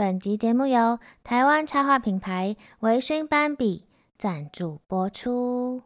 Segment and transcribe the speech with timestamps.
[0.00, 3.84] 本集节目由台湾插画品牌微醺斑比
[4.16, 5.82] 赞助播出。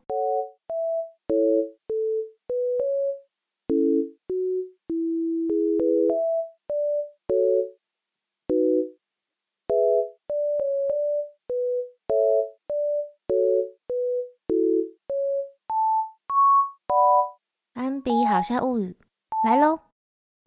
[17.72, 18.94] 斑比好笑物语
[19.44, 19.93] 来喽！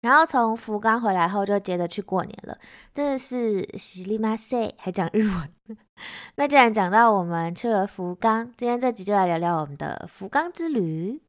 [0.00, 2.56] 然后从福冈回来后，就接着去过年了。
[2.94, 5.48] 真的是喜里马赛，还讲日文。
[6.36, 11.22] 那既然讲到我们去了福冈，今天这集就来聊聊我们的福冈之旅。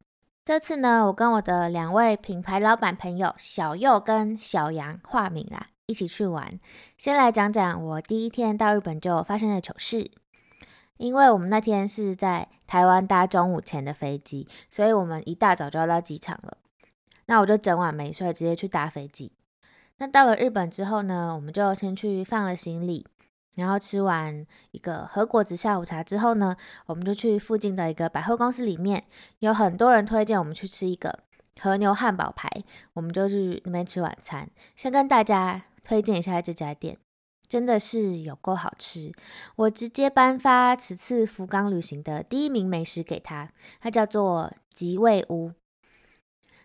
[0.46, 6.50] 这次呢，我跟我的两位品牌老板朋友小右跟小杨化名啦，一起去玩。
[6.98, 10.12] 先来讲讲我第一天到日本就发生的糗事。
[10.98, 16.58] 因为我们那天是在台湾搭中午前的飞机，所以我们一大早就要到机场了。
[17.32, 19.32] 那我就整晚没睡，直接去搭飞机。
[20.00, 23.08] 那到了日本之后呢，我们就先去放了行李，
[23.56, 29.06] 然后吃完一个和果子下午茶之后呢，我们就去附近的一个百货公司里面，
[29.40, 31.20] 有很多人推荐我们去吃一个
[31.62, 32.50] 和牛汉堡排，
[32.92, 34.50] 我们就去那边吃晚餐。
[34.76, 36.98] 先跟大家推荐一下这家店，
[37.48, 39.10] 真的是有够好吃，
[39.56, 45.54] 我直接颁发此次福冈旅行的第一名美食给他，它叫做吉味屋。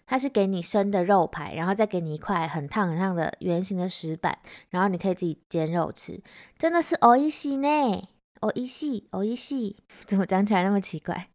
[0.06, 4.38] 它是给你生的肉排，然后再给你一块很烫很烫的圆形的石板，
[4.70, 6.22] 然后你可以自己煎肉吃，
[6.58, 8.08] 真的是おいしい呢，
[8.42, 9.76] おいしい，おいしい，
[10.06, 11.28] 怎么讲起来那么奇怪？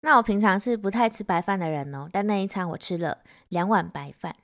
[0.00, 4.34] 那我平常是不太吃白饭的人哦，但那一餐我吃了两碗白饭，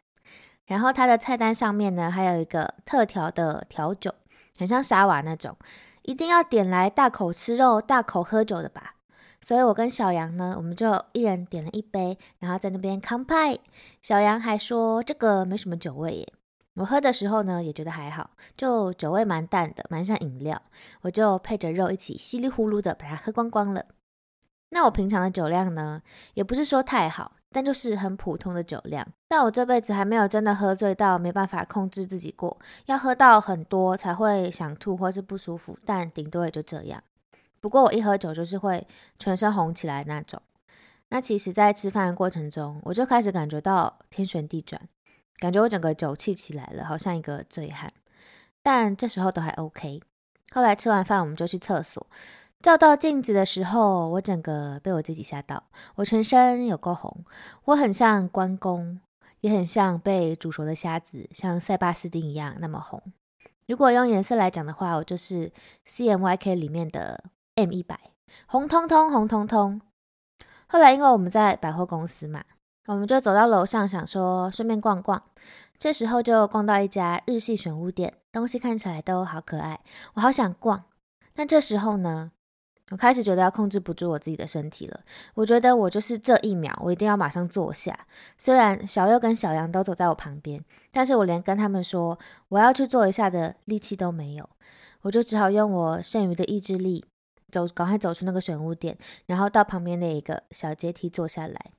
[0.66, 4.14] 然后它的菜单上面呢还有一个特调的调酒，
[4.56, 5.56] 很像沙瓦那种，
[6.02, 8.94] 一定要点来大口吃肉、大口喝酒的吧。
[9.43, 13.59] 所以，我跟小杨呢，我们就一人点了一杯，然后在那边干杯。
[14.01, 16.33] 小杨还说这个没什么酒味耶。
[16.75, 20.59] 我喝的时候呢，也觉得还好，就酒味蛮淡的，蛮像饮料。
[21.01, 23.85] 我就配着肉一起稀里呼噜的把它喝光光了。
[24.69, 26.01] 那我平常的酒量呢，
[26.33, 29.05] 也不是说太好，但就是很普通的酒量。
[29.27, 37.03] 但我这辈子还没有真的喝醉到没办法控制自己过，要喝到很多才会想吐或是不舒服，但顶多也就这样。
[37.63, 38.85] 不过我一喝酒就是会
[39.17, 40.41] 全身红起来那种。
[41.07, 44.81] 那其实，在吃饭的过程中，我就开始感觉到天旋地转，
[45.37, 47.89] 感觉我整个酒气起来了，好像一个醉汉。
[48.61, 50.01] 但这时候都还 OK。
[50.51, 52.05] 后来吃完饭，我们就去厕所，
[52.61, 55.63] 照到镜子的时候，我整个被我自己吓到，
[55.95, 57.23] 我全身有够红，
[57.63, 58.99] 我很像关公，
[59.39, 63.01] 也很像被煮熟的虾子，像塞巴斯丁一样那么红。
[63.67, 65.49] 如果用颜色来讲的话，我就是
[65.87, 67.23] CMYK 里面的。
[67.55, 67.99] M 一百，
[68.47, 69.79] 红彤彤，红彤彤。
[70.65, 72.43] 后来因为我们在百货公司嘛，
[72.87, 75.21] 我们就走到楼上，想说顺便逛逛。
[75.77, 79.81] 这时候就逛到一家日系选物店，东西看起来都好可爱，
[80.15, 80.85] 我好想逛。
[81.35, 82.31] 但这时候呢，
[82.89, 85.01] 我开始觉得要控制不住我自己的身体了。
[85.35, 88.07] 我觉得我就是这一秒，我一定要马上坐下。
[88.35, 92.17] 虽然小右跟小杨都走在我旁边，但是我连跟他们说
[92.49, 94.49] 我要去坐一下的力气都没有。
[95.03, 97.05] 我就只好用我剩余的意志力。
[97.53, 98.97] 走，赶快走出那个选物店，
[99.27, 101.71] 然后到旁边的一个小阶梯坐下来。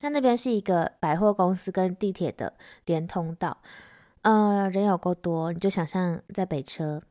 [0.00, 2.52] 那那边是一个百货公司跟地铁的
[2.84, 3.62] 连通道，
[4.20, 7.02] 呃，人有够多，你就想象在北车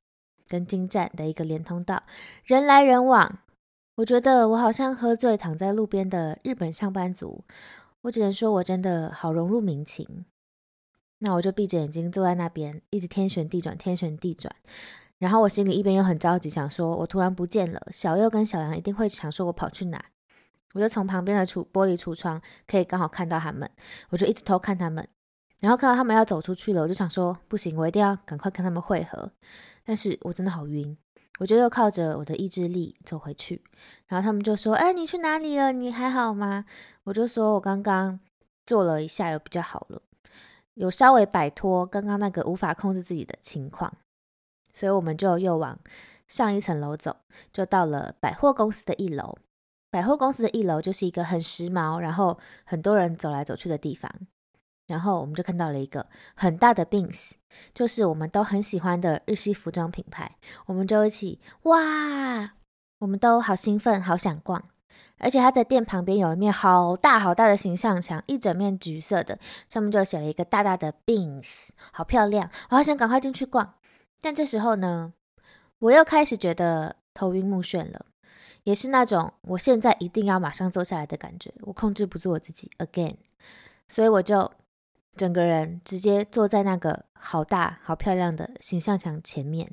[0.47, 2.03] 跟金站的一个连通道，
[2.43, 3.39] 人来人往。
[3.95, 7.43] 我觉得我好像喝醉躺在路边的日本上班族，
[8.01, 10.25] 我只能说我真的好融入民情。
[11.19, 14.53] 那我就闭着眼睛坐在那边，一直天旋地转，天旋地转。
[15.21, 20.03] 然后我心里一边又很着急，想说我突然不见了，小右跟小杨一定会想说我跑去哪。
[20.73, 23.69] 我就从旁边的橱玻璃橱窗可以刚好看到他们，
[24.09, 25.07] 我就一直偷看他们。
[25.59, 29.31] 然后看到他们要走出去了，我就想说不行，我一定要赶快跟他们会合。
[29.85, 30.97] 但是我真的好晕，
[31.37, 33.61] 我就又靠着我的意志力走回去。
[34.07, 35.71] 然后他们就说：“哎，你去哪里了？
[35.71, 36.65] 你还好吗？”
[37.05, 38.19] 我就说我刚刚
[38.65, 40.01] 坐了一下，有比较好了，
[40.73, 43.93] 有稍微摆脱刚刚那个无法控制自己的情况。
[44.73, 45.77] 所以我们就又往
[46.27, 47.17] 上一层楼走，
[47.51, 49.37] 就到了百货公司的一楼。
[49.89, 54.09] 百货公司的一楼就是一个很时髦，然后很多人走来走去的地方。
[54.87, 57.31] 然后我们就看到了一个很大的 Bins，
[57.73, 60.37] 就是我们都很喜欢的日系服装品牌。
[60.65, 62.53] 我们就一起哇，
[62.99, 64.63] 我们都好兴奋，好想逛。
[65.17, 69.37] 而且他的店旁边有一面好大好大的形象墙，一整面橘色的，
[69.69, 73.75] 上面就写了一个大大的 Bins，好漂亮，我好想赶快进去逛。
[74.21, 75.13] 但这时候呢，
[75.79, 78.05] 我又开始觉得头晕目眩了，
[78.63, 83.15] 也是那种我现在一定要马上坐下来的感觉，我控制不住我自己 again，
[83.89, 84.51] 所以我就
[85.17, 89.69] 整个人直接坐在那个好大好漂亮的形象墙前面，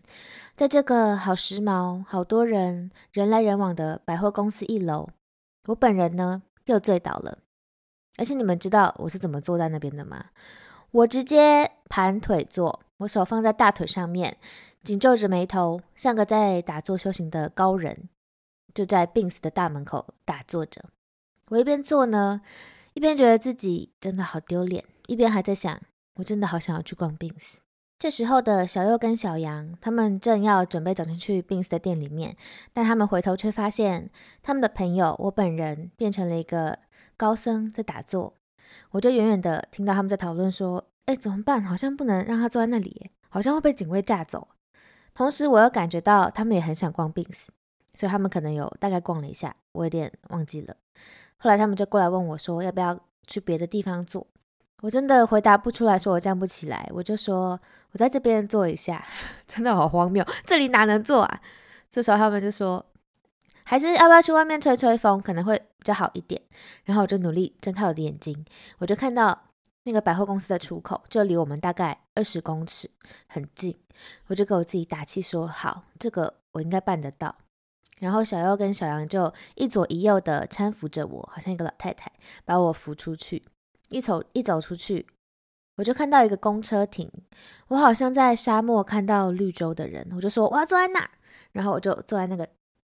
[0.57, 5.09] 在这个好时髦、好多人人来人往的百货公司一楼。
[5.67, 7.39] 我本人呢又醉倒了，
[8.17, 10.31] 而且你们知道我是怎么坐在那边的吗？
[10.91, 14.37] 我直接盘腿坐，我手放在大腿上面，
[14.83, 18.09] 紧皱着眉头，像个在打坐修行的高人，
[18.75, 20.85] 就在 Beams 的大门口打坐着。
[21.51, 22.41] 我一边坐呢，
[22.95, 25.81] 一边觉得自己真的好丢脸，一边还在想，
[26.17, 27.59] 我真的好想要去逛 Beams。
[28.01, 32.37] 这时候的小右跟小杨，他们正要准备走进去 Beams 的店里面，
[32.73, 34.11] 但他们回头却发现
[34.43, 36.79] 他们的朋友我本人变成了一个
[37.17, 38.35] 高僧在打坐。
[38.91, 41.65] 我就远远的听到他们在讨论说：“哎，怎么办？
[41.65, 44.49] 好像不能让他坐在那里，好像会被警卫架走。”
[45.17, 47.47] 同时，我又感觉到他们也很想逛 Beams，
[47.95, 50.77] 所以他们可能有大概逛了一下，我有点忘记了。
[51.39, 54.27] 后来他们就过来问我说：“要不要去别的地方坐？”
[54.83, 57.59] 我真的回答不出来，说我站不起来，我就说
[57.93, 59.03] 我在这边坐一下，
[59.49, 61.41] 真的好荒谬，这里哪能坐啊？
[61.89, 62.85] 这时候他们就说，
[63.65, 66.41] 还是要不要去外面吹吹风，可能会比较好一点。
[66.85, 68.45] 然后我就努力睁开我的眼睛，
[68.77, 69.48] 我就看到
[69.89, 72.91] 那个百货公司的出口就离我们大概二十公尺，
[73.27, 73.75] 很近。
[74.27, 77.35] 我就给我自己打气说，好，这个我应该办得到。
[77.99, 82.13] 然后小优跟小杨就一左一右的搀扶着我，好像一个老太太，
[82.45, 83.43] 把我扶出去。
[83.89, 85.07] 一走一走出去，
[85.79, 87.11] 我就看到一个公车亭，
[87.69, 91.11] 我好像在沙漠看到绿洲的人，我就说我要坐在那，
[91.53, 92.47] 然后我就坐在那个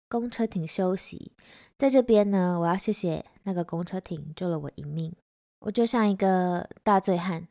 [0.08, 1.30] 公车亭休息。
[1.78, 5.14] 在这边呢，我要谢谢那个公车亭救了我一命。
[5.60, 7.48] 我就像一个大醉汉，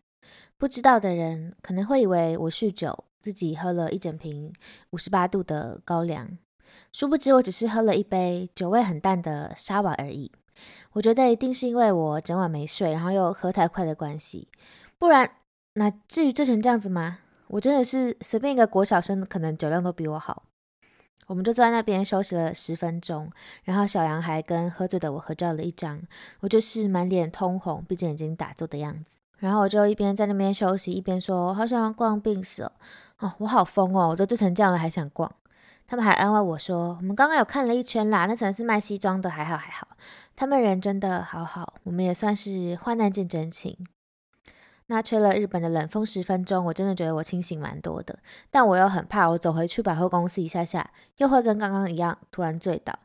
[0.58, 4.54] 不知道的人可能会以为我酗酒，自己喝了一整瓶
[4.92, 6.38] 五十八度的高粱，
[6.92, 10.32] 殊不知我只是喝了一杯酒味很淡的沙瓦而已。
[10.94, 14.48] 我觉得一定是因为我整晚没睡，然后又喝太快的关系，
[14.98, 15.30] 不然
[15.74, 17.20] 那至于醉成这样子吗？
[17.50, 20.44] 我真的是随便一个国小生，可能酒量都比我好。
[21.28, 23.32] 我们就坐在那边休息了十分钟，
[23.64, 26.02] 然后小杨还跟喝醉的我合照了一张，
[26.40, 29.18] 我就是满脸通红，闭着眼睛打坐的样子。
[29.38, 32.64] 然后我就一边在那边休息，一边说：“我好想要逛病室，
[33.20, 35.32] 哦，我好疯哦，我都醉成这样了还想逛。”
[35.86, 39.88] 他们还安慰我说：“我们刚刚有看了一圈啦，那层是卖西装的，还好还好。”
[40.36, 43.78] 他们人真的好好，我们也算是患难见真情。
[44.88, 48.20] 那吹了日本的冷风十分钟，我真的觉得我清醒蛮多的，
[48.50, 52.98] 但我又很怕，我走回去百货公司一下下，又会跟刚刚一样突然醉倒。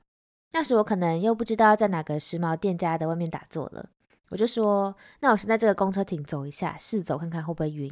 [0.52, 3.88] 那时我可能又不知道在哪个时髦店家的外面打坐了，
[4.28, 7.90] 我就说，那我先在这个公车亭走一下，试走看看会不会晕。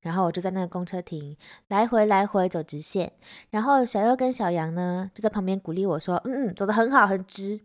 [0.00, 1.36] 然后我就在那个公车亭
[1.66, 3.12] 来回来回走直线，
[3.50, 7.60] 然后小优跟小杨呢就在旁边鼓励我说，嗯嗯，走得很好，很直。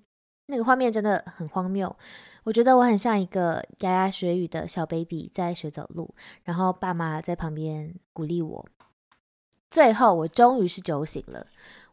[0.47, 1.95] 那个画面真的很荒谬，
[2.43, 8.65] 我觉得我很像一个牙牙学语的小 baby 在学走路，然后爸妈在旁边鼓励我。
[9.69, 11.45] 最后我终于是酒醒了，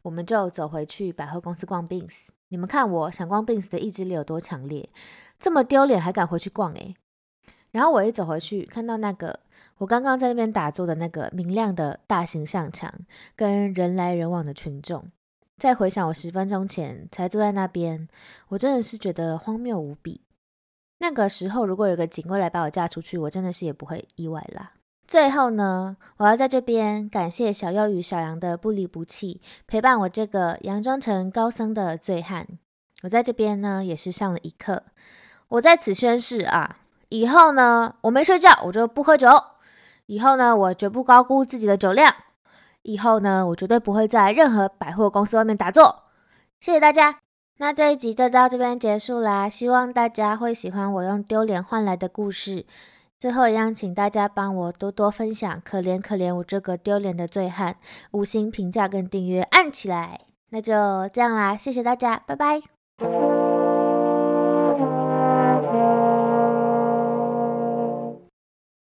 [0.02, 2.28] 我们就走回去百货公司逛 Bins。
[2.48, 4.88] 你们看我想逛 Bins 的意志力有多强烈，
[5.38, 6.96] 这么丢脸还敢回去逛诶。
[7.70, 9.40] 然后我一走回去，看到那个
[9.76, 12.92] 我刚刚在那边打坐的那个明亮的大形象墙，
[13.36, 15.04] 跟人来人往的群众。
[15.58, 18.08] 再回想我十分钟前才坐在那边，
[18.48, 20.22] 我真的是觉得荒谬无比。
[20.98, 24.72] 那个时候如果有个警卫来把我架出去，我真的是也不会意外啦。
[25.06, 32.46] 最后呢，我要在这边感谢小优与小杨的不离不弃，陪伴我这个佯装成高僧的醉汉。
[33.02, 34.82] 我在这边呢也是上了一课。
[35.48, 36.78] 我在此宣誓啊，
[37.08, 39.30] 以后呢我没睡觉我就不喝酒，
[40.06, 42.14] 以后呢我绝不高估自己的酒量。
[42.82, 46.04] 以后呢，我绝对不会在任何百货公司外面打坐。
[46.60, 47.20] 谢谢大家，
[47.58, 49.48] 那这一集就到这边结束啦。
[49.48, 52.64] 希望大家会喜欢我用丢脸换来的故事。
[53.18, 57.76] 最后一样，请大家帮我多多分享，可怜可怜我这个丢脸的醉汉，
[58.12, 60.20] 五星评价跟订阅按起来。
[60.50, 63.37] 那就这样啦，谢谢大家，拜拜。